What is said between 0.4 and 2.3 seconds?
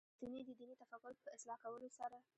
د دیني تفکر په اصلاح کولو سره.